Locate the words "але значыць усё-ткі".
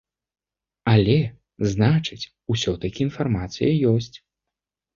0.93-2.99